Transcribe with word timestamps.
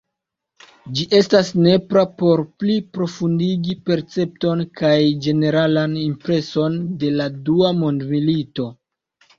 Ĝi 0.99 1.03
estas 1.17 1.51
nepra 1.65 2.05
por 2.21 2.43
pli 2.63 2.79
profundigi 2.99 3.77
percepton 3.91 4.67
kaj 4.81 4.95
ĝeneralan 5.27 5.95
impreson 6.09 6.83
de 7.05 7.15
la 7.21 7.31
dua 7.51 7.75
mondmilito. 7.85 8.73